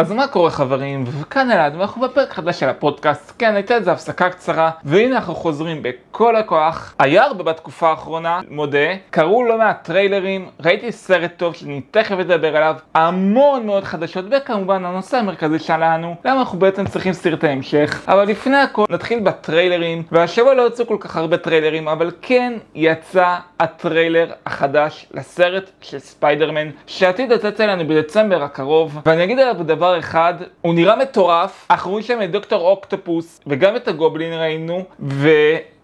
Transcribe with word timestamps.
אז 0.00 0.12
מה 0.12 0.26
קורה 0.28 0.50
חברים, 0.50 1.04
וכאן 1.06 1.50
אלעד, 1.50 1.74
ואנחנו 1.76 2.02
בפרק 2.02 2.32
חדש 2.32 2.60
של 2.60 2.68
הפודקאסט, 2.68 3.32
כן 3.38 3.54
הייתה 3.54 3.74
איזה 3.74 3.92
הפסקה 3.92 4.30
קצרה, 4.30 4.70
והנה 4.84 5.16
אנחנו 5.16 5.34
חוזרים 5.34 5.82
בכל 5.82 6.36
הכוח. 6.36 6.94
היה 6.98 7.24
הרבה 7.24 7.44
בתקופה 7.44 7.88
האחרונה, 7.88 8.40
מודה, 8.50 8.94
קראו 9.10 9.44
לא 9.44 9.58
מעט 9.58 9.84
טריילרים, 9.84 10.48
ראיתי 10.64 10.92
סרט 10.92 11.32
טוב 11.36 11.54
שאני 11.54 11.80
תכף 11.90 12.18
אדבר 12.18 12.56
עליו, 12.56 12.74
המון 12.94 13.66
מאוד 13.66 13.84
חדשות, 13.84 14.24
וכמובן 14.30 14.84
הנושא 14.84 15.16
המרכזי 15.16 15.58
שלנו, 15.58 16.14
למה 16.24 16.40
אנחנו 16.40 16.58
בעצם 16.58 16.86
צריכים 16.86 17.12
סרטי 17.12 17.48
המשך. 17.48 18.04
אבל 18.08 18.24
לפני 18.28 18.56
הכל 18.56 18.84
נתחיל 18.90 19.20
בטריילרים, 19.20 20.02
והשבוע 20.12 20.54
לא 20.54 20.66
יצאו 20.66 20.86
כל 20.86 20.96
כך 21.00 21.16
הרבה 21.16 21.36
טריילרים, 21.36 21.88
אבל 21.88 22.10
כן 22.22 22.52
יצא 22.74 23.36
הטריילר 23.60 24.32
החדש 24.46 25.06
לסרט 25.14 25.70
של 25.80 25.98
ספיידרמן, 25.98 26.70
שעתיד 26.86 27.32
לצאת 27.32 27.60
אלינו 27.60 27.88
בדצמבר 27.88 28.42
הקרוב, 28.42 28.98
ואני 29.06 29.24
אגיד 29.24 29.38
עליו 29.38 29.54
דבר 29.64 29.85
דבר 29.86 29.98
אחד, 29.98 30.34
הוא 30.60 30.74
נראה 30.74 30.96
מטורף, 30.96 31.66
אנחנו 31.70 31.90
רואים 31.90 32.04
שם 32.04 32.22
את 32.22 32.30
דוקטור 32.30 32.68
אוקטופוס 32.68 33.40
וגם 33.46 33.76
את 33.76 33.88
הגובלין 33.88 34.32
ראינו, 34.32 34.84
ו... 35.00 35.28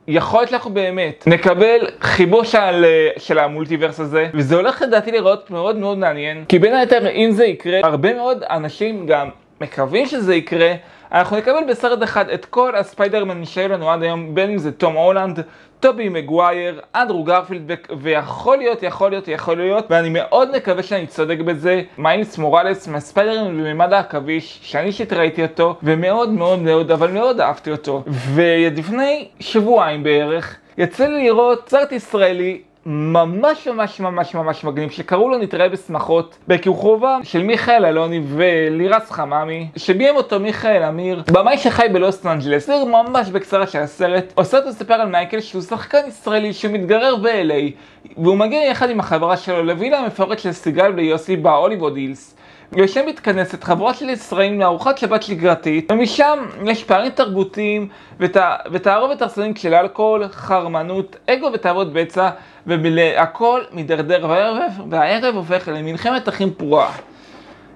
יכול 0.08 0.40
להיות 0.40 0.50
שאנחנו 0.50 0.70
באמת 0.70 1.24
נקבל 1.26 1.86
חיבור 2.00 2.44
של, 2.44 2.84
של 3.16 3.38
ה 3.38 3.44
multiverse 3.44 4.00
הזה 4.00 4.28
וזה 4.34 4.56
הולך 4.56 4.82
לדעתי 4.82 5.12
לראות 5.12 5.50
מאוד 5.50 5.76
מאוד 5.76 5.98
מעניין. 5.98 6.44
כי 6.48 6.58
בין 6.58 6.74
היתר 6.74 7.10
אם 7.10 7.30
זה 7.30 7.44
יקרה 7.44 7.80
הרבה 7.82 8.14
מאוד 8.14 8.42
אנשים 8.50 9.06
גם 9.06 9.28
מקווים 9.60 10.06
שזה 10.06 10.34
יקרה 10.34 10.72
אנחנו 11.12 11.36
נקבל 11.36 11.64
בסרט 11.68 12.02
אחד 12.02 12.28
את 12.28 12.44
כל 12.44 12.76
הספיידרמן 12.76 13.44
שהיו 13.44 13.68
לנו 13.68 13.90
עד 13.90 14.02
היום 14.02 14.34
בין 14.34 14.50
אם 14.50 14.58
זה 14.58 14.72
תום 14.72 14.94
הולנד 14.94 15.42
טובי 15.80 16.08
מגווייר, 16.08 16.80
אנדרו 16.94 17.24
גרפילד, 17.24 17.70
ויכול 18.00 18.56
להיות, 18.56 18.82
יכול 18.82 19.10
להיות, 19.10 19.28
יכול 19.28 19.56
להיות, 19.56 19.84
ואני 19.90 20.08
מאוד 20.08 20.56
מקווה 20.56 20.82
שאני 20.82 21.06
צודק 21.06 21.38
בזה, 21.38 21.82
מיילס 21.98 22.38
מוראלס 22.38 22.88
מהספיידרמן 22.88 23.58
בממד 23.58 23.92
העכביש, 23.92 24.58
שאני 24.62 24.86
אישית 24.86 25.12
ראיתי 25.12 25.42
אותו, 25.42 25.76
ומאוד 25.82 26.30
מאוד 26.30 26.58
מאוד, 26.58 26.90
אבל 26.90 27.10
מאוד 27.10 27.40
אהבתי 27.40 27.70
אותו. 27.70 28.04
ולפני 28.34 29.28
שבועיים 29.40 30.02
בערך, 30.02 30.56
יצא 30.78 31.06
לי 31.06 31.24
לראות 31.24 31.68
סרט 31.68 31.92
ישראלי 31.92 32.62
ממש 32.86 33.68
ממש 33.68 34.00
ממש 34.00 34.34
ממש 34.34 34.64
מגניב 34.64 34.90
שקראו 34.90 35.28
לו 35.28 35.38
נתראה 35.38 35.68
בשמחות 35.68 36.36
בכיכובם 36.48 37.20
של 37.22 37.42
מיכאל 37.42 37.84
אלוני 37.84 38.20
ולירס 38.26 39.10
חממי 39.10 39.68
שביים 39.76 40.16
אותו 40.16 40.40
מיכאל 40.40 40.82
אמיר 40.82 41.22
במאי 41.32 41.58
שחי 41.58 41.86
בלוס 41.92 42.26
אנג'לס. 42.26 42.66
זה 42.66 42.74
ממש 42.86 43.30
בקצרה 43.30 43.66
של 43.66 43.78
הסרט. 43.78 44.32
הסרט 44.38 44.66
מספר 44.66 44.94
על 44.94 45.08
מייקל 45.08 45.40
שהוא 45.40 45.62
שחקן 45.62 46.00
ישראלי 46.08 46.52
שמתגרר 46.52 47.16
ב-LA 47.16 47.72
והוא 48.16 48.36
מגיע 48.36 48.62
יחד 48.62 48.90
עם 48.90 49.00
החברה 49.00 49.36
שלו 49.36 49.62
לווילה 49.62 49.98
המפוארת 49.98 50.38
של 50.38 50.52
סיגל 50.52 50.92
ויוסי 50.96 51.36
בהוליווד 51.36 51.96
הילס 51.96 52.36
ושם 52.76 53.06
מתכנסת 53.06 53.64
חבורה 53.64 53.94
של 53.94 54.08
ישראלים 54.08 54.60
לארוחת 54.60 54.98
שבת 54.98 55.22
שגרתית, 55.22 55.92
ומשם 55.92 56.38
יש 56.66 56.84
פערים 56.84 57.10
תרבותיים 57.10 57.88
ותערובת 58.72 59.22
הרסנית 59.22 59.56
של 59.58 59.74
אלכוהול, 59.74 60.28
חרמנות, 60.28 61.16
אגו 61.30 61.50
ותאוות 61.54 61.92
בצע, 61.92 62.30
והכל 62.66 63.60
מידרדר 63.72 64.26
והערב, 64.28 64.72
והערב 64.90 65.34
הופך 65.34 65.68
למלחמת 65.72 66.28
אחים 66.28 66.50
פרועה. 66.54 66.92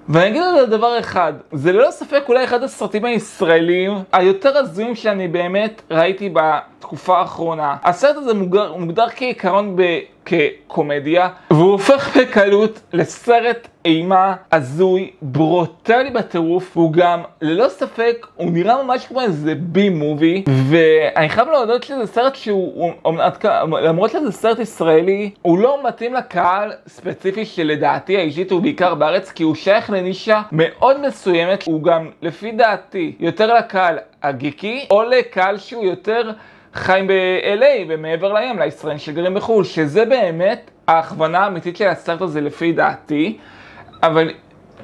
ואני 0.09 0.27
אגיד 0.27 0.41
על 0.41 0.65
דבר 0.65 0.99
אחד, 0.99 1.33
זה 1.51 1.71
ללא 1.71 1.91
ספק 1.91 2.23
אולי 2.27 2.43
אחד 2.43 2.63
הסרטים 2.63 3.05
הישראלים 3.05 3.91
היותר 4.11 4.57
הזויים 4.57 4.95
שאני 4.95 5.27
באמת 5.27 5.81
ראיתי 5.91 6.29
בתקופה 6.33 7.17
האחרונה. 7.17 7.75
הסרט 7.83 8.15
הזה 8.15 8.33
מוגדר, 8.33 8.73
מוגדר 8.73 9.09
כעיקרון 9.15 9.75
ב... 9.75 9.81
כקומדיה, 10.27 11.29
והוא 11.51 11.71
הופך 11.71 12.17
בקלות 12.17 12.79
לסרט 12.93 13.67
אימה 13.87 14.35
הזוי, 14.51 15.11
ברוטלי 15.21 16.09
בטירוף, 16.09 16.77
והוא 16.77 16.93
גם, 16.93 17.21
ללא 17.41 17.69
ספק, 17.69 18.27
הוא 18.35 18.51
נראה 18.51 18.83
ממש 18.83 19.07
כמו 19.07 19.21
איזה 19.21 19.55
בי 19.55 19.89
מובי, 19.89 20.43
ואני 20.47 21.29
חייב 21.29 21.47
להודות 21.47 21.83
שזה 21.83 22.07
סרט 22.07 22.35
שהוא, 22.35 22.91
למרות 23.81 24.11
שזה 24.11 24.31
סרט 24.31 24.59
ישראלי, 24.59 25.31
הוא 25.41 25.59
לא 25.59 25.79
מתאים 25.87 26.13
לקהל 26.13 26.71
ספציפי 26.87 27.45
שלדעתי 27.45 28.17
האישית 28.17 28.51
הוא 28.51 28.61
בעיקר 28.61 28.95
בארץ, 28.95 29.31
כי 29.31 29.43
הוא 29.43 29.55
שייך 29.55 29.89
לנישה 29.89 30.41
מאוד 30.51 31.07
מסוימת, 31.07 31.63
הוא 31.67 31.83
גם, 31.83 32.09
לפי 32.21 32.51
דעתי, 32.51 33.15
יותר 33.19 33.53
לקהל 33.53 33.97
הגיקי, 34.23 34.85
או 34.91 35.03
לקהל 35.03 35.57
שהוא 35.57 35.85
יותר... 35.85 36.31
חיים 36.73 37.07
ב-LA 37.07 37.85
ומעבר 37.87 38.33
לים, 38.33 38.59
לישראלים 38.59 38.99
שגרים 38.99 39.33
בחו"ל, 39.33 39.63
שזה 39.63 40.05
באמת 40.05 40.71
ההכוונה 40.87 41.39
האמיתית 41.39 41.77
של 41.77 41.87
הסרט 41.87 42.21
הזה 42.21 42.41
לפי 42.41 42.71
דעתי, 42.71 43.37
אבל 44.03 44.31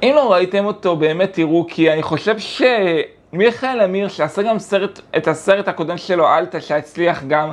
אם 0.02 0.12
לא 0.14 0.32
ראיתם 0.32 0.64
אותו 0.64 0.96
באמת 0.96 1.32
תראו, 1.32 1.66
כי 1.68 1.92
אני 1.92 2.02
חושב 2.02 2.36
שמיכאל 2.38 3.80
אמיר 3.80 4.08
שעשה 4.08 4.42
גם 4.42 4.58
סרט, 4.58 5.00
את 5.16 5.28
הסרט 5.28 5.68
הקודם 5.68 5.98
שלו, 5.98 6.28
אלטה, 6.28 6.60
שהצליח 6.60 7.24
גם, 7.28 7.52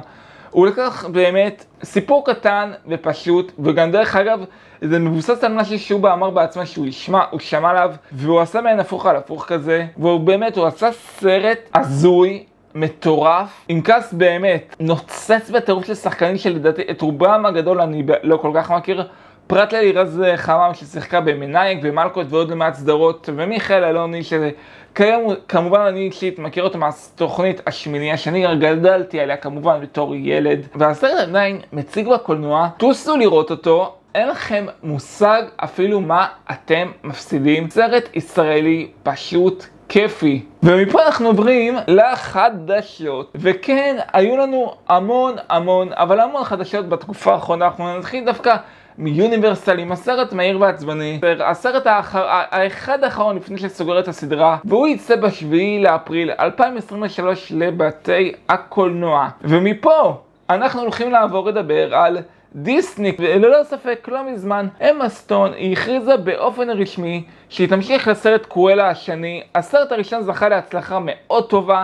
הוא 0.49 0.67
לקח 0.67 1.05
באמת 1.05 1.65
סיפור 1.83 2.25
קטן 2.25 2.71
ופשוט, 2.87 3.51
וגם 3.59 3.91
דרך 3.91 4.15
אגב, 4.15 4.45
זה 4.81 4.99
מבוסס 4.99 5.43
על 5.43 5.53
משהו 5.53 5.79
שהוא 5.79 6.09
אמר 6.09 6.29
בעצמו 6.29 6.65
שהוא 6.65 6.87
ישמע, 6.87 7.23
הוא 7.29 7.39
שמע 7.39 7.69
עליו, 7.69 7.91
והוא 8.11 8.39
עשה 8.39 8.61
מעין 8.61 8.79
הפוך 8.79 9.05
על 9.05 9.15
הפוך 9.15 9.45
כזה, 9.47 9.85
והוא 9.97 10.19
באמת, 10.19 10.57
הוא 10.57 10.65
עשה 10.65 10.91
סרט 10.91 11.69
הזוי, 11.75 12.43
מטורף, 12.75 13.65
עם 13.67 13.81
קאסט 13.81 14.13
באמת 14.13 14.75
נוצץ 14.79 15.49
בטירוף 15.49 15.85
של 15.85 15.95
שחקנים 15.95 16.37
שלדעתי 16.37 16.81
את 16.91 17.01
רובם 17.01 17.45
הגדול 17.45 17.81
אני 17.81 18.03
לא 18.23 18.37
כל 18.37 18.51
כך 18.55 18.71
מכיר, 18.71 19.07
פרט 19.51 19.73
ללירז 19.73 20.23
חמם 20.35 20.71
ששיחקה 20.73 21.21
במנאייק 21.21 21.79
ומלכות 21.83 22.27
ועוד 22.29 22.51
למעט 22.51 22.73
סדרות, 22.73 23.29
ומיכאל 23.35 23.83
אלוני 23.83 24.21
שכיום 24.23 25.33
כמובן 25.47 25.79
אני 25.79 25.99
אישית 25.99 26.39
מכיר 26.39 26.63
אותו 26.63 26.77
מהתוכנית 26.77 27.61
השמינייה 27.67 28.17
שאני 28.17 28.45
גדלתי 28.59 29.19
עליה 29.19 29.37
כמובן 29.37 29.81
בתור 29.81 30.15
ילד, 30.15 30.67
והסרט 30.75 31.19
עדיין 31.19 31.61
מציג 31.73 32.09
בקולנוע, 32.09 32.67
טוסו 32.77 33.17
לראות 33.17 33.51
אותו. 33.51 33.95
אין 34.15 34.27
לכם 34.27 34.65
מושג 34.83 35.41
אפילו 35.57 36.01
מה 36.01 36.27
אתם 36.51 36.91
מפסידים. 37.03 37.69
סרט 37.69 38.09
ישראלי 38.13 38.87
פשוט 39.03 39.65
כיפי. 39.89 40.45
ומפה 40.63 41.05
אנחנו 41.05 41.27
עוברים 41.27 41.75
לחדשות. 41.87 43.31
וכן, 43.35 43.97
היו 44.13 44.37
לנו 44.37 44.73
המון 44.89 45.35
המון, 45.49 45.89
אבל 45.93 46.19
המון 46.19 46.43
חדשות 46.43 46.89
בתקופה 46.89 47.33
האחרונה. 47.33 47.65
אנחנו 47.65 47.97
נתחיל 47.97 48.25
דווקא 48.25 48.55
מיוניברסל 49.01 49.79
עם 49.79 49.91
הסרט 49.91 50.33
מהיר 50.33 50.59
ועצבני. 50.59 51.19
הסרט 51.45 51.87
האחר, 51.87 52.25
האחד 52.27 53.03
האחרון 53.03 53.35
לפני 53.35 53.57
שסוגר 53.57 53.99
את 53.99 54.07
הסדרה, 54.07 54.57
והוא 54.65 54.87
יצא 54.87 55.15
בשביעי 55.15 55.83
לאפריל 55.83 56.31
2023 56.39 57.51
לבתי 57.51 58.31
הקולנוע. 58.49 59.29
ומפה 59.41 60.17
אנחנו 60.49 60.81
הולכים 60.81 61.11
לעבור 61.11 61.47
לדבר 61.47 61.95
על 61.95 62.17
דיסני, 62.55 63.11
ללא 63.19 63.63
ספק 63.63 64.07
לא 64.11 64.31
מזמן, 64.31 64.67
אמה 64.89 65.09
סטון, 65.09 65.53
היא 65.53 65.73
הכריזה 65.73 66.17
באופן 66.17 66.69
רשמי 66.69 67.23
שהיא 67.49 67.69
תמשיך 67.69 68.07
לסרט 68.07 68.45
קרואלה 68.45 68.89
השני. 68.89 69.43
הסרט 69.55 69.91
הראשון 69.91 70.21
זכה 70.21 70.49
להצלחה 70.49 70.99
מאוד 71.05 71.49
טובה, 71.49 71.83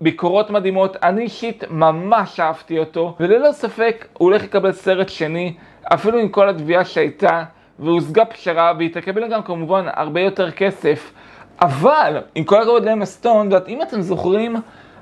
ביקורות 0.00 0.50
מדהימות, 0.50 0.96
אני 1.02 1.22
אישית 1.22 1.64
ממש 1.70 2.40
אהבתי 2.40 2.78
אותו, 2.78 3.16
וללא 3.20 3.52
ספק 3.52 4.06
הוא 4.12 4.28
הולך 4.30 4.42
לקבל 4.42 4.72
סרט 4.72 5.08
שני, 5.08 5.54
אפילו 5.94 6.18
עם 6.18 6.28
כל 6.28 6.48
התביעה 6.48 6.84
שהייתה, 6.84 7.44
והושגה 7.78 8.24
פשרה, 8.24 8.72
והיא 8.78 8.94
תקבל 8.94 9.28
גם 9.28 9.42
כמובן 9.42 9.86
הרבה 9.92 10.20
יותר 10.20 10.50
כסף. 10.50 11.12
אבל, 11.60 12.18
עם 12.34 12.44
כל 12.44 12.62
הכבוד 12.62 12.84
לאמה 12.84 13.06
סטון, 13.06 13.48
אם 13.68 13.82
אתם 13.82 14.00
זוכרים, 14.00 14.56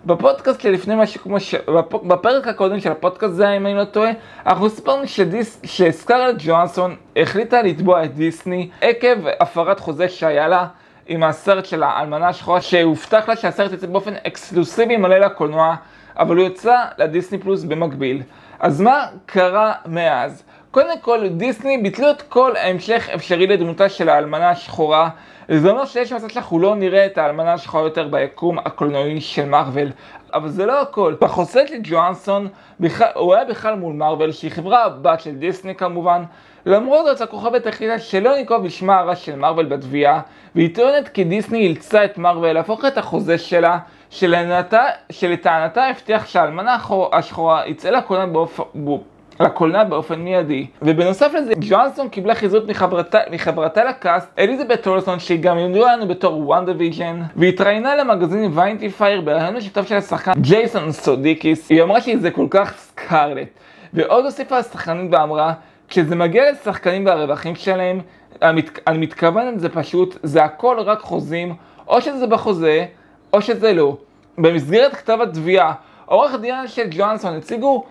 בפודקאסט 0.07 0.61
שלפני 0.61 0.95
משהו 0.97 1.21
כמו 1.21 1.41
ש... 1.41 1.55
בפרק 1.93 2.47
הקודם 2.47 2.81
של 2.81 2.93
הפודקאסט 2.93 3.35
זה, 3.35 3.51
אם 3.57 3.67
אני 3.67 3.75
לא 3.75 3.85
טועה, 3.85 4.11
אנחנו 4.47 4.71
סיפרנו 4.71 5.07
שדיס... 5.07 5.61
שסקארלט 5.65 6.37
ג'ואנסון 6.39 6.97
החליטה 7.17 7.63
לתבוע 7.63 8.05
את 8.05 8.15
דיסני 8.15 8.69
עקב 8.81 9.27
הפרת 9.41 9.81
חוזה 9.81 10.09
שהיה 10.09 10.49
לה 10.49 10.67
עם 11.07 11.23
הסרט 11.23 11.65
של 11.65 11.83
האלמנה 11.83 12.29
השחורה, 12.29 12.61
שהובטח 12.61 13.29
לה 13.29 13.37
שהסרט 13.37 13.73
יצא 13.73 13.87
באופן 13.87 14.15
אקסקלוסיבי 14.27 14.97
מלא 14.97 15.19
לקולנוע, 15.19 15.75
אבל 16.19 16.37
הוא 16.37 16.47
יצא 16.47 16.77
לדיסני 16.99 17.39
פלוס 17.39 17.65
במקביל. 17.65 18.23
אז 18.61 18.81
מה 18.81 19.07
קרה 19.27 19.73
מאז? 19.87 20.43
קודם 20.71 20.99
כל, 21.01 21.29
דיסני 21.29 21.79
ביטלו 21.79 22.11
את 22.11 22.23
כל 22.23 22.57
ההמשך 22.57 23.09
אפשרי 23.15 23.47
לדמותה 23.47 23.89
של 23.89 24.09
האלמנה 24.09 24.51
השחורה. 24.51 25.09
זה 25.49 25.71
אומר 25.71 25.85
שיש 25.85 26.13
מצב 26.13 26.29
שאנחנו 26.29 26.59
לא 26.59 26.77
נראה 26.77 27.07
את 27.07 27.19
האלמנה 27.19 27.53
השחורה 27.53 27.85
יותר 27.85 28.09
ביקום 28.09 28.59
הקולנועי 28.59 29.21
של 29.21 29.45
מארוול. 29.45 29.89
אבל 30.35 30.49
זה 30.49 30.67
לא 30.67 30.83
הכל. 30.83 31.15
בחוזה 31.21 31.67
של 31.67 31.79
ג'ואנסון, 31.83 32.49
הוא 33.15 33.35
היה 33.35 33.45
בכלל 33.45 33.75
מול 33.75 33.95
מארוול, 33.95 34.33
שהיא 34.33 34.51
חברה 34.51 34.89
בת 34.89 35.21
של 35.21 35.35
דיסני 35.35 35.75
כמובן. 35.75 36.23
למרות 36.67 37.05
זאת, 37.05 37.21
הכוכבת 37.21 37.67
החליטה 37.67 37.99
שלא 37.99 38.37
ננקוב 38.37 38.65
בשמה 38.65 38.99
הרע 38.99 39.17
של 39.17 39.37
מארוול 39.37 39.65
בתביעה, 39.65 40.21
והיא 40.55 40.75
טוענת 40.75 41.09
כי 41.09 41.25
דיסני 41.25 41.59
אילצה 41.59 42.05
את 42.05 42.19
מארוול 42.19 42.53
להפוך 42.53 42.85
את 42.85 42.99
החוזה 42.99 43.39
שלה, 43.39 43.79
שלטענתה 44.11 45.85
הבטיח 45.91 46.27
שהאלמנה 46.27 46.77
השחורה 47.13 47.67
יצא 47.67 47.91
לקולנוע 47.91 48.27
באופן... 48.27 48.63
לקולנוע 49.41 49.85
באופן 49.85 50.21
מיידי. 50.21 50.67
ובנוסף 50.83 51.33
לזה, 51.35 51.53
ג'ואנסון 51.61 52.09
קיבלה 52.09 52.35
חיזוק 52.35 52.69
מחברתה, 52.69 53.19
מחברתה 53.31 53.85
לקאסט, 53.85 54.29
אליזבת 54.39 54.83
אולסן, 54.83 55.19
שהיא 55.19 55.43
גם 55.43 55.59
ידועה 55.59 55.97
לנו 55.97 56.09
בתור 56.09 56.39
WandaVision, 56.39 57.23
והתראיינה 57.37 57.95
למגזין 57.97 58.51
Vanity 58.55 58.91
Fair 58.91 59.21
בראיון 59.21 59.57
משותף 59.57 59.89
של 59.89 59.97
השחקן 59.97 60.33
ג'ייסון 60.41 60.93
סודיקיס. 60.93 61.71
היא 61.71 61.83
אמרה 61.83 62.01
שזה 62.01 62.31
כל 62.31 62.47
כך 62.51 62.75
סקארלט. 62.77 63.49
ועוד 63.95 64.25
הוסיפה 64.25 64.59
השחקנית 64.59 65.13
ואמרה, 65.13 65.53
כשזה 65.89 66.17
מגיע 66.17 66.51
לשחקנים 66.53 67.07
והרווחים 67.07 67.55
שלהם, 67.55 68.01
אני 68.87 68.99
מתכוונת 68.99 69.61
זה 69.61 69.69
פשוט, 69.69 70.17
זה 70.23 70.45
הכל 70.45 70.77
רק 70.81 71.01
חוזים, 71.01 71.55
או 71.89 72.01
שזה 72.01 72.27
בחוזה, 72.27 72.85
או 73.33 73.43
שזה 73.43 73.73
לא. 73.73 73.97
במסגרת 74.39 74.95
כתב 74.95 75.19
התביעה, 75.23 75.73
עורך 76.07 76.35
הדין 76.35 76.55
של 76.67 76.83
ג'ואנסון 76.91 77.37
הציגו 77.37 77.85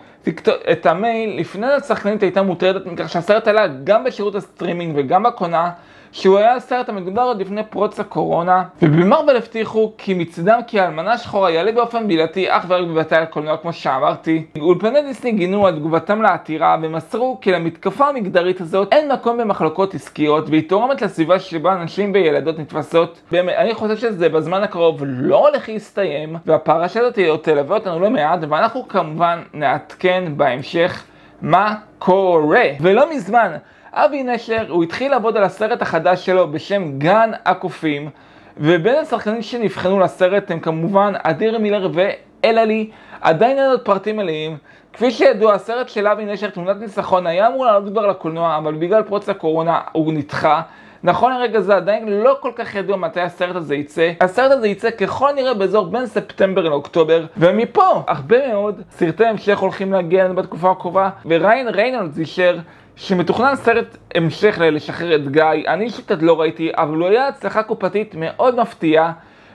את 0.72 0.86
המייל 0.86 1.40
לפני 1.40 1.72
השחקנית 1.72 2.22
הייתה 2.22 2.42
מוטרדת 2.42 2.86
מכך 2.86 3.08
שהסרט 3.08 3.48
עלה 3.48 3.66
גם 3.84 4.04
בשירות 4.04 4.34
הסטרימינג 4.34 4.94
וגם 4.98 5.22
בקולנוע 5.22 5.70
שהוא 6.14 6.38
היה 6.38 6.54
הסרט 6.54 6.88
המדובר 6.88 7.22
עוד 7.22 7.40
לפני 7.40 7.62
פרוץ 7.70 8.00
הקורונה 8.00 8.62
ובמרבל 8.82 9.36
הבטיחו 9.36 9.92
כי 9.98 10.14
מצדם 10.14 10.60
כי 10.66 10.80
האלמנה 10.80 11.18
שחורה 11.18 11.50
יעלה 11.50 11.72
באופן 11.72 12.08
בלעדי 12.08 12.46
אך 12.48 12.64
ורק 12.68 12.88
בבתי 12.88 13.16
הקולנוע 13.16 13.56
כמו 13.56 13.72
שאמרתי. 13.72 14.44
אולפני 14.60 15.02
דיסני 15.02 15.32
גינו 15.32 15.66
על 15.66 15.74
תגובתם 15.74 16.22
לעתירה 16.22 16.76
ומסרו 16.82 17.38
כי 17.40 17.52
למתקפה 17.52 18.08
המגדרית 18.08 18.60
הזאת 18.60 18.88
אין 18.92 19.12
מקום 19.12 19.38
במחלוקות 19.38 19.94
עסקיות 19.94 20.48
והיא 20.48 20.68
תורמת 20.68 21.02
לסביבה 21.02 21.38
שבה 21.38 21.74
נשים 21.74 22.12
וילדות 22.14 22.58
נתפסות. 22.58 23.20
באמת, 23.30 23.54
אני 23.54 23.74
חושב 23.74 23.96
שזה 23.96 24.28
בזמן 24.28 24.62
הקרוב 24.62 25.02
לא 25.06 25.48
הולך 25.48 25.68
להסתיים 25.68 26.36
והפרשה 26.46 27.00
הזאת 27.00 27.18
עוד 27.28 27.40
תלווה 27.40 27.76
אותנו 27.76 28.00
לא 28.00 28.10
מעט 28.10 28.40
ואנחנו 28.48 28.88
כמובן 28.88 29.42
נעדכן 29.54 30.24
בהמשך 30.36 31.04
מה 31.42 31.74
קורה. 31.98 32.64
ולא 32.80 33.10
מזמן 33.10 33.52
אבי 33.96 34.22
נשר, 34.22 34.64
הוא 34.68 34.84
התחיל 34.84 35.10
לעבוד 35.10 35.36
על 35.36 35.44
הסרט 35.44 35.82
החדש 35.82 36.26
שלו 36.26 36.50
בשם 36.50 36.98
גן 36.98 37.30
הקופים, 37.44 38.10
ובין 38.56 38.94
השחקנים 38.98 39.42
שנבחנו 39.42 40.00
לסרט 40.00 40.50
הם 40.50 40.60
כמובן 40.60 41.12
אדיר 41.22 41.58
מילר 41.58 41.90
ואלעלי, 41.92 42.90
עדיין 43.20 43.58
אין 43.58 43.70
עוד 43.70 43.80
פרטים 43.80 44.16
מלאים. 44.16 44.56
כפי 44.92 45.10
שידוע, 45.10 45.54
הסרט 45.54 45.88
של 45.88 46.06
אבי 46.06 46.24
נשר, 46.24 46.50
תמונת 46.50 46.76
ניצחון, 46.80 47.26
היה 47.26 47.46
אמור 47.46 47.66
לעלות 47.66 47.92
כבר 47.92 48.06
לקולנוע, 48.06 48.56
אבל 48.56 48.74
בגלל 48.74 49.02
פרוץ 49.02 49.28
הקורונה 49.28 49.80
הוא 49.92 50.12
נדחה. 50.12 50.62
נכון 51.02 51.32
לרגע 51.32 51.60
זה 51.60 51.76
עדיין 51.76 52.08
לא 52.08 52.36
כל 52.40 52.50
כך 52.56 52.74
ידוע 52.74 52.96
מתי 52.96 53.20
הסרט 53.20 53.56
הזה 53.56 53.74
יצא. 53.74 54.12
הסרט 54.20 54.50
הזה 54.50 54.68
יצא 54.68 54.90
ככל 54.90 55.32
נראה 55.32 55.54
באזור 55.54 55.86
בין 55.86 56.06
ספטמבר 56.06 56.68
לאוקטובר, 56.68 57.24
ומפה 57.36 58.02
הרבה 58.08 58.48
מאוד 58.48 58.82
סרטי 58.90 59.24
המשך 59.24 59.58
הולכים 59.58 59.92
להגיע 59.92 60.28
בתקופה 60.28 60.70
הקרובה, 60.70 61.10
וריין 61.26 61.68
ריינולדס 61.68 62.18
אישר 62.18 62.58
שמתוכנן 62.96 63.56
סרט 63.56 63.96
המשך 64.14 64.58
לשחרר 64.60 65.14
את 65.14 65.28
גיא, 65.28 65.42
אני 65.66 65.84
אישית 65.84 66.10
עוד 66.10 66.22
לא 66.22 66.40
ראיתי, 66.40 66.70
אבל 66.74 66.96
הוא 66.96 67.08
היה 67.08 67.28
הצלחה 67.28 67.62
קופתית 67.62 68.14
מאוד 68.18 68.60
מפתיעה, 68.60 69.12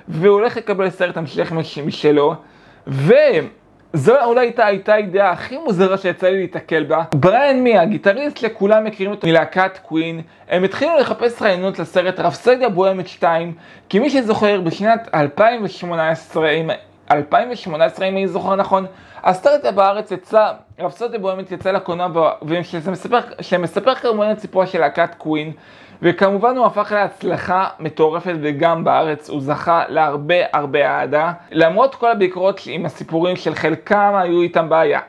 והוא 0.07 0.33
הולך 0.33 0.57
לקבל 0.57 0.89
סרט 0.89 1.17
המשך 1.17 1.53
משלו, 1.85 2.33
וזו 2.87 4.23
אולי 4.23 4.41
הייתה, 4.41 4.65
הייתה 4.65 4.93
האידאה 4.93 5.31
הכי 5.31 5.57
מוזרה 5.57 5.97
שיצא 5.97 6.27
לי 6.27 6.41
להתקל 6.41 6.83
בה. 6.83 7.03
בריאן 7.15 7.59
מי, 7.59 7.77
הגיטריסט 7.77 8.37
שכולם 8.37 8.83
מכירים 8.83 9.11
אותו 9.11 9.27
מלהקת 9.27 9.77
קווין, 9.83 10.21
הם 10.49 10.63
התחילו 10.63 10.97
לחפש 10.99 11.41
רעיונות 11.41 11.79
לסרט 11.79 12.19
רפסדיה 12.19 12.69
בוהמת 12.69 13.07
2, 13.07 13.53
כי 13.89 13.99
מי 13.99 14.09
שזוכר 14.09 14.61
בשנת 14.61 15.09
2018, 15.13 16.49
2018 17.11 18.07
אם 18.07 18.13
אני 18.13 18.27
זוכר 18.27 18.55
נכון, 18.55 18.85
הסרט 19.23 19.65
בארץ 19.65 20.11
יצא, 20.11 20.51
רפסודיה 20.79 21.19
בוהמת 21.19 21.51
יצא 21.51 21.71
לקולנוע, 21.71 22.33
שמספר 23.41 23.95
כמובן 23.95 24.31
את 24.31 24.39
סיפורה 24.39 24.67
של 24.67 24.79
להקת 24.79 25.15
קווין, 25.17 25.51
וכמובן 26.01 26.57
הוא 26.57 26.65
הפך 26.65 26.91
להצלחה 26.91 27.67
מטורפת 27.79 28.33
וגם 28.41 28.83
בארץ 28.83 29.29
הוא 29.29 29.41
זכה 29.41 29.83
להרבה 29.87 30.35
הרבה 30.53 30.85
אהדה, 30.85 31.31
למרות 31.51 31.95
כל 31.95 32.11
הביקורות 32.11 32.61
עם 32.65 32.85
הסיפורים 32.85 33.35
של 33.35 33.55
חלקם 33.55 34.13
היו 34.15 34.41
איתם 34.41 34.69
בעיה. 34.69 34.99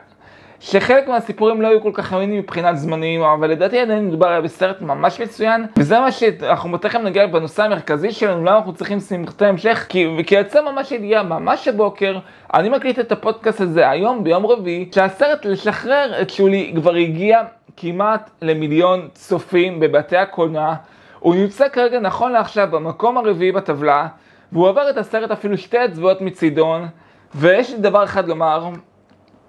שחלק 0.61 1.07
מהסיפורים 1.07 1.61
לא 1.61 1.67
היו 1.67 1.81
כל 1.81 1.91
כך 1.93 2.13
אמינים 2.13 2.39
מבחינת 2.39 2.77
זמנים, 2.77 3.21
אבל 3.21 3.51
לדעתי 3.51 3.79
עדיין 3.79 4.07
מדובר 4.07 4.41
בסרט 4.41 4.81
ממש 4.81 5.21
מצוין, 5.21 5.65
וזה 5.77 5.99
מה 5.99 6.11
שאנחנו 6.11 6.77
תכף 6.77 6.99
נגיע 6.99 7.27
בנושא 7.27 7.63
המרכזי 7.63 8.11
שלנו, 8.11 8.45
למה 8.45 8.57
אנחנו 8.57 8.73
צריכים 8.73 8.99
סרטי 8.99 9.45
המשך, 9.45 9.85
כי, 9.89 10.07
כי 10.27 10.35
יצא 10.35 10.61
ממש 10.61 10.91
ידיעה 10.91 11.23
ממש 11.23 11.67
הבוקר, 11.67 12.19
אני 12.53 12.69
מקליט 12.69 12.99
את 12.99 13.11
הפודקאסט 13.11 13.61
הזה 13.61 13.89
היום 13.89 14.23
ביום 14.23 14.45
רביעי, 14.45 14.89
שהסרט 14.95 15.45
לשחרר 15.45 16.21
את 16.21 16.29
שולי 16.29 16.73
כבר 16.75 16.95
הגיע 16.95 17.41
כמעט 17.77 18.29
למיליון 18.41 19.07
צופים 19.13 19.79
בבתי 19.79 20.17
הקולנוע, 20.17 20.75
הוא 21.19 21.35
נמצא 21.35 21.69
כרגע 21.69 21.99
נכון 21.99 22.31
לעכשיו 22.31 22.67
במקום 22.71 23.17
הרביעי 23.17 23.51
בטבלה, 23.51 24.07
והוא 24.51 24.69
עבר 24.69 24.89
את 24.89 24.97
הסרט 24.97 25.31
אפילו 25.31 25.57
שתי 25.57 25.85
אצבעות 25.85 26.21
מצידון, 26.21 26.87
ויש 27.35 27.69
לי 27.69 27.77
דבר 27.77 28.03
אחד 28.03 28.27
לומר, 28.27 28.69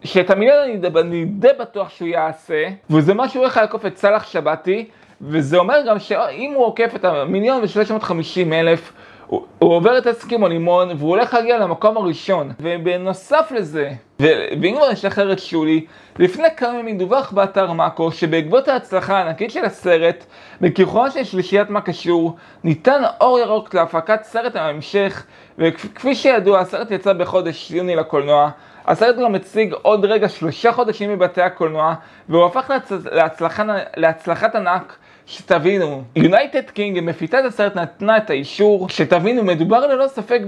שאת 0.04 0.30
המיליון 0.30 0.58
אני, 0.96 1.24
די 1.24 1.48
בטוח 1.58 1.90
שהוא 1.90 2.08
יעשה, 2.08 2.64
וזה 2.90 3.14
מה 3.14 3.28
שהוא 3.28 3.42
הולך 3.42 3.56
לעקוף 3.56 3.86
את 3.86 3.96
סאלח 3.96 4.26
שבתי, 4.26 4.88
וזה 5.20 5.56
אומר 5.58 5.78
גם 5.88 5.98
שאם 5.98 6.52
הוא 6.56 6.64
עוקף 6.64 6.92
את 6.96 7.04
המיליון 7.04 7.60
ושלוש 7.62 7.90
מאות 7.90 8.02
חמישים 8.02 8.52
אלף, 8.52 8.92
הוא, 9.26 9.46
הוא 9.58 9.74
עובר 9.74 9.98
את 9.98 10.06
הסכימו 10.06 10.48
לימון 10.48 10.88
והוא 10.96 11.10
הולך 11.10 11.34
להגיע 11.34 11.58
למקום 11.58 11.96
הראשון. 11.96 12.52
ובנוסף 12.60 13.52
לזה, 13.54 13.90
ואם 14.20 14.74
כבר 14.76 14.92
נשחרר 14.92 15.32
את 15.32 15.38
שולי, 15.38 15.86
לפני 16.18 16.48
כמה 16.56 16.78
ימים 16.78 16.98
דווח 16.98 17.32
באתר 17.32 17.72
מאקו 17.72 18.12
שבעקבות 18.12 18.68
ההצלחה 18.68 19.18
הענקית 19.18 19.50
של 19.50 19.64
הסרט, 19.64 20.24
בכיכונה 20.60 21.10
של 21.10 21.24
שלישיית 21.24 21.70
מה 21.70 21.80
קשור, 21.80 22.36
ניתן 22.64 23.02
אור 23.20 23.38
ירוק 23.38 23.74
להפקת 23.74 24.22
סרט 24.22 24.56
ההמשך, 24.56 25.26
וכפי 25.58 26.14
שידוע 26.14 26.60
הסרט 26.60 26.90
יצא 26.90 27.12
בחודש 27.12 27.70
יוני 27.70 27.96
לקולנוע, 27.96 28.50
הסרט 28.86 29.16
גם 29.16 29.32
מציג 29.32 29.72
עוד 29.82 30.04
רגע 30.04 30.28
שלושה 30.28 30.72
חודשים 30.72 31.12
מבתי 31.12 31.42
הקולנוע, 31.42 31.94
והוא 32.28 32.46
הפך 32.46 32.70
להצ... 32.70 32.92
להצלחה... 33.12 33.62
להצלחת 33.96 34.54
ענק. 34.54 34.96
שתבינו, 35.26 36.02
יונייטד 36.16 36.70
קינג, 36.70 37.00
מפיצת 37.02 37.38
הסרט 37.46 37.76
נתנה 37.76 38.16
את 38.16 38.30
האישור, 38.30 38.88
שתבינו, 38.88 39.44
מדובר 39.44 39.86
ללא 39.86 40.08
ספק 40.08 40.40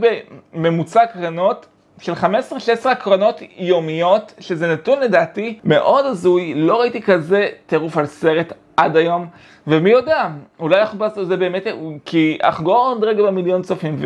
בממוצע 0.54 1.06
קרנות 1.06 1.66
של 1.98 2.12
15-16 2.12 2.16
הקרנות 2.84 3.40
יומיות, 3.56 4.34
שזה 4.40 4.72
נתון 4.72 5.00
לדעתי 5.00 5.58
מאוד 5.64 6.06
הזוי, 6.06 6.54
לא 6.54 6.80
ראיתי 6.80 7.02
כזה 7.02 7.48
טירוף 7.66 7.96
על 7.96 8.06
סרט 8.06 8.52
עד 8.76 8.96
היום, 8.96 9.26
ומי 9.66 9.90
יודע, 9.90 10.28
אולי 10.60 10.80
אנחנו 10.80 11.25
זה 11.25 11.37
באמת, 11.37 11.66
כי 12.04 12.38
אחגור 12.42 12.76
עוד 12.76 13.04
רגע 13.04 13.22
במיליון 13.22 13.62
צופים, 13.62 13.96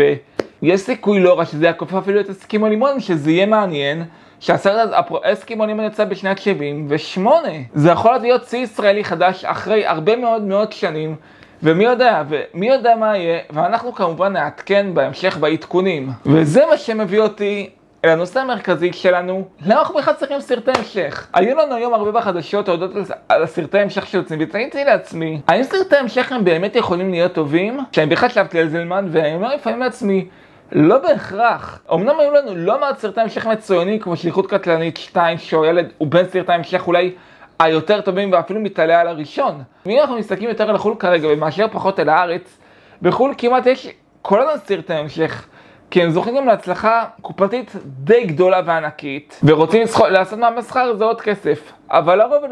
ויש 0.63 0.81
סיכוי 0.81 1.21
לא 1.21 1.39
רע 1.39 1.45
שזה 1.45 1.67
יעקוף 1.67 1.95
אפילו 1.95 2.21
את 2.21 2.29
אסקימו 2.29 2.69
לימון, 2.69 3.01
שזה 3.01 3.31
יהיה 3.31 3.47
מעניין. 3.47 4.05
שהסרט 4.41 4.89
הזה, 4.89 4.97
אסקימו 5.23 5.54
לימון 5.54 5.81
יצא 5.81 6.05
בשנת 6.05 6.39
78. 6.39 7.49
זה 7.75 7.91
יכול 7.91 8.17
להיות 8.17 8.45
שיא 8.45 8.59
ישראלי 8.59 9.05
חדש 9.05 9.45
אחרי 9.45 9.87
הרבה 9.87 10.17
מאוד 10.17 10.43
מאוד 10.43 10.73
שנים, 10.73 11.17
ומי 11.63 11.85
יודע, 11.85 12.23
ומי 12.29 12.69
יודע 12.69 12.97
מה 12.97 13.17
יהיה, 13.17 13.39
ואנחנו 13.51 13.95
כמובן 13.95 14.33
נעדכן 14.33 14.95
בהמשך 14.95 15.37
בעדכונים. 15.37 16.11
וזה 16.27 16.67
מה 16.71 16.77
שמביא 16.77 17.21
אותי 17.21 17.71
אל 18.05 18.11
הנושא 18.11 18.41
המרכזי 18.41 18.93
שלנו, 18.93 19.49
למה 19.67 19.81
אנחנו 19.81 19.95
בכלל 19.95 20.15
צריכים 20.15 20.41
סרטי 20.41 20.71
המשך? 20.79 21.29
היו 21.33 21.57
לנו 21.57 21.75
היום 21.75 21.95
הרבה 21.95 22.11
בחדשות 22.11 22.69
הודות 22.69 22.91
על 23.29 23.43
הסרטי 23.43 23.79
המשך 23.79 24.07
שיוצאים, 24.07 24.39
ותהיתי 24.43 24.85
לעצמי, 24.85 25.41
האם 25.49 25.63
סרטי 25.63 25.97
המשך 25.97 26.33
הם 26.33 26.45
באמת 26.45 26.77
יכולים 26.77 27.11
להיות 27.11 27.33
טובים? 27.33 27.81
שאני 27.93 28.07
בכלל 28.07 28.29
חשבתי 28.29 28.59
על 28.61 28.69
זלמן, 28.69 29.09
ואני 29.11 29.35
אומר 29.35 29.55
לפעמים 29.55 29.81
לעצמי, 29.81 30.27
לא 30.73 30.99
בהכרח. 30.99 31.81
אמנם 31.95 32.21
היו 32.21 32.35
לנו 32.35 32.55
לא 32.55 32.81
מעט 32.81 32.99
סרטי 32.99 33.21
המשך 33.21 33.47
מצוינים 33.47 33.99
כמו 33.99 34.17
שליחות 34.17 34.47
קטלנית 34.51 34.97
2, 34.97 35.39
שהוא 35.39 35.67
ילד, 35.67 35.89
הוא 35.99 36.09
בין 36.09 36.27
סרטי 36.27 36.53
המשך 36.53 36.87
אולי 36.87 37.15
היותר 37.59 38.01
טובים 38.01 38.33
ואפילו 38.33 38.61
מתעלה 38.61 39.01
על 39.01 39.09
הראשון. 39.09 39.63
ואם 39.87 39.99
אנחנו 40.01 40.19
מסתכלים 40.19 40.49
יותר 40.49 40.73
לחו"ל 40.73 40.95
כרגע 40.99 41.29
ומאשר 41.33 41.67
פחות 41.73 42.01
אל 42.01 42.09
הארץ, 42.09 42.59
בחו"ל 43.03 43.35
כמעט 43.39 43.67
יש 43.67 43.89
כל 44.23 44.43
הזמן 44.43 44.57
סרטי 44.67 44.95
המשך. 44.95 45.47
כי 45.91 46.03
הם 46.03 46.11
זוכים 46.11 46.37
גם 46.37 46.47
להצלחה 46.47 47.05
קופתית 47.23 47.73
די 47.85 48.25
גדולה 48.25 48.61
וענקית, 48.65 49.41
ורוצים 49.43 49.83
לעשות 50.11 50.39
מהמסחר 50.39 50.95
זה 50.97 51.05
עוד 51.05 51.21
כסף. 51.21 51.73
אבל 51.91 52.19
לרוב, 52.19 52.45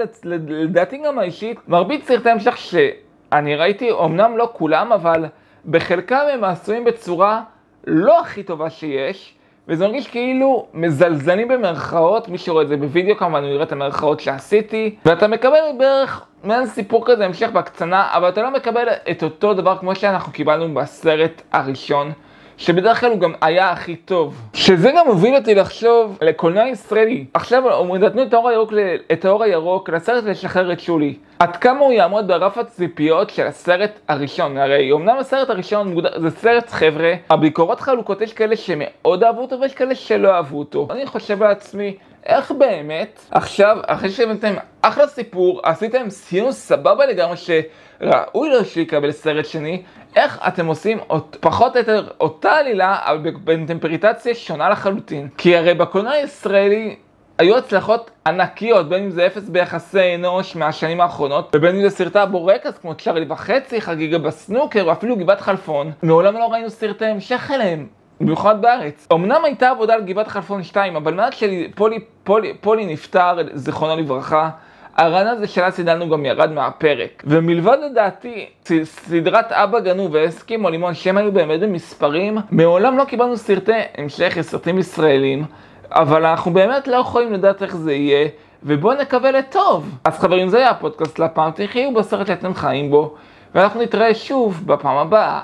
לדעתי 0.49 0.99
גם 1.07 1.19
האישית, 1.19 1.59
מרבית 1.69 2.05
סרטי 2.05 2.31
המשך 2.31 2.57
שאני 2.57 3.57
ראיתי, 3.57 3.91
אמנם 4.05 4.37
לא 4.37 4.51
כולם, 4.53 4.93
אבל 4.93 5.25
בחלקם 5.67 6.21
הם 6.33 6.45
עשויים 6.45 6.85
בצורה 6.85 7.43
לא 7.87 8.21
הכי 8.21 8.43
טובה 8.43 8.71
שיש, 8.71 9.35
וזה 9.69 9.87
מרגיש 9.87 10.09
כאילו 10.09 10.67
מזלזלים 10.75 11.49
במרכאות, 11.49 12.29
מי 12.29 12.39
שרואה 12.39 12.63
את 12.63 12.69
זה 12.69 12.77
בווידאו 12.77 13.17
כמובן 13.17 13.43
הוא 13.43 13.51
יראה 13.51 13.63
את 13.63 13.73
המרכאות 13.73 14.21
שעשיתי, 14.21 14.95
ואתה 15.07 15.29
מקבל 15.29 15.59
בערך 15.79 16.25
מעין 16.45 16.67
סיפור 16.67 17.07
כזה 17.07 17.25
המשך 17.25 17.49
בהקצנה, 17.53 18.09
אבל 18.13 18.29
אתה 18.29 18.43
לא 18.43 18.51
מקבל 18.51 18.89
את 19.11 19.23
אותו 19.23 19.55
דבר 19.55 19.77
כמו 19.77 19.95
שאנחנו 19.95 20.33
קיבלנו 20.33 20.75
בסרט 20.75 21.43
הראשון, 21.53 22.13
שבדרך 22.57 23.01
כלל 23.01 23.11
הוא 23.11 23.19
גם 23.19 23.33
היה 23.41 23.71
הכי 23.71 23.97
טוב. 23.97 24.43
שזה 24.55 24.93
גם 24.97 25.07
הוביל 25.07 25.35
אותי 25.37 25.55
לחשוב 25.55 26.19
לקולנוע 26.23 26.69
ישראלי. 26.69 27.25
עכשיו 27.35 27.63
נתנו 27.99 28.23
את 28.23 28.35
האור 28.35 28.49
הירוק, 28.49 28.73
את 29.13 29.25
האור 29.25 29.43
הירוק 29.43 29.91
לסרט 29.91 30.25
לשחרר 30.25 30.73
את 30.73 30.81
שולי. 30.81 31.15
עד 31.39 31.57
כמה 31.57 31.81
הוא 31.81 31.93
יעמוד 31.93 32.29
ברף 32.29 32.59
הציפיות 32.59 33.31
של 33.31 33.47
הסרט 33.47 33.91
הראשון? 34.09 34.59
הרי 34.59 34.93
אמנם 34.93 35.17
הסרט 35.19 35.51
הראשון 35.51 35.95
זה 36.21 36.31
סרט 36.31 36.71
חבר'ה, 36.71 37.15
הביקורות 37.31 37.81
חלוקות, 37.81 38.21
יש 38.21 38.33
כאלה 38.33 38.57
שמאוד 38.57 39.25
אהבו 39.25 39.43
אותו 39.43 39.61
ויש 39.61 39.75
כאלה 39.75 39.95
שלא 39.95 40.35
אהבו 40.35 40.59
אותו. 40.59 40.89
אני 40.91 41.07
חושב 41.07 41.43
לעצמי, 41.43 41.97
איך 42.27 42.51
באמת, 42.51 43.21
עכשיו, 43.31 43.79
אחרי 43.87 44.11
שהבאתם 44.11 44.55
אחלה 44.83 45.07
סיפור, 45.07 45.61
עשיתם 45.65 46.11
סיום 46.11 46.53
סבבה 46.53 47.07
לגמרי 47.07 47.37
שראוי 47.37 48.51
לו 48.51 48.65
שיקבל 48.65 49.13
סרט 49.13 49.45
שני, 49.45 49.83
איך 50.17 50.41
אתם 50.49 50.67
עושים 50.67 50.99
אות, 51.11 51.37
פחות 51.41 51.75
או 51.75 51.81
יותר 51.81 52.09
אותה 52.21 52.53
עלילה, 52.53 52.99
אבל 53.03 53.31
באינטרפרטציה 53.45 54.35
שונה 54.35 54.69
לחלוטין. 54.69 55.29
כי 55.39 55.57
הרי 55.57 55.75
בקולנוע 55.75 56.13
הישראלי 56.13 56.97
היו 57.39 57.57
הצלחות 57.57 58.11
ענקיות, 58.27 58.89
בין 58.89 59.03
אם 59.03 59.11
זה 59.11 59.27
אפס 59.27 59.49
ביחסי 59.49 60.15
אנוש 60.15 60.57
מהשנים 60.57 61.01
האחרונות, 61.01 61.53
ובין 61.57 61.77
אם 61.77 61.83
זה 61.83 61.91
סרטי 61.91 62.19
הבורקס 62.19 62.79
כמו 62.79 62.95
צ'ארלי 62.95 63.27
וחצי, 63.29 63.81
חגיגה 63.81 64.19
בסנוקר, 64.19 64.83
או 64.83 64.93
אפילו 64.93 65.17
גבעת 65.17 65.41
חלפון. 65.41 65.93
מעולם 66.03 66.35
לא 66.35 66.53
ראינו 66.53 66.71
סרטי 66.71 67.05
המשך 67.05 67.51
אליהם. 67.55 67.87
במיוחד 68.21 68.63
בארץ. 68.63 69.09
אמנם 69.13 69.45
הייתה 69.45 69.71
עבודה 69.71 69.95
על 69.95 70.03
גבעת 70.03 70.29
חלפון 70.29 70.63
2, 70.63 70.97
אבל 70.97 71.15
מאז 71.15 71.33
שפולי 71.35 71.99
פולי, 72.25 72.55
פולי 72.61 72.87
נפטר, 72.87 73.39
זיכרונו 73.55 73.97
לברכה, 73.97 74.51
הרעיון 74.97 75.27
הזה 75.29 75.47
של 75.47 75.65
הסידלנו 75.65 76.09
גם 76.11 76.25
ירד 76.25 76.53
מהפרק. 76.53 77.23
ומלבד 77.27 77.79
לדעתי, 77.91 78.47
סדרת 78.85 79.53
אבא 79.53 79.81
גנוב 79.81 80.11
ואסקימו 80.13 80.71
לימון, 80.71 80.95
שהם 80.95 81.17
היו 81.17 81.33
באמת 81.33 81.61
במספרים, 81.61 82.39
מעולם 82.51 82.99
לא 82.99 83.05
קיבלנו 83.05 83.37
סרטי 83.37 83.73
המשך, 83.99 84.41
סרטים 84.41 84.79
ישראלים, 84.79 85.45
אבל 85.91 86.27
אנחנו 86.27 86.53
באמת 86.53 86.89
לא 86.89 86.97
יכולים 86.97 87.33
לדעת 87.33 87.63
איך 87.63 87.77
זה 87.77 87.93
יהיה, 87.93 88.29
ובואו 88.63 88.95
נקווה 89.01 89.31
לטוב. 89.31 89.99
אז 90.05 90.19
חברים, 90.19 90.49
זה 90.49 90.57
היה 90.59 90.71
הפודקאסט 90.71 91.19
לפעם, 91.19 91.51
תחיו 91.51 91.95
בסרט 91.95 92.27
שאתם 92.27 92.55
חיים 92.55 92.91
בו, 92.91 93.15
ואנחנו 93.55 93.83
נתראה 93.83 94.15
שוב 94.15 94.63
בפעם 94.67 94.97
הבאה. 94.97 95.41